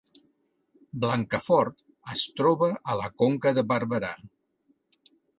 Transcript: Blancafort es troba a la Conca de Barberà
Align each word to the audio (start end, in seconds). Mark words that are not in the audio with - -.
Blancafort 1.01 1.75
es 2.15 2.23
troba 2.41 2.69
a 2.93 2.95
la 3.01 3.09
Conca 3.23 3.53
de 3.59 3.65
Barberà 3.73 4.09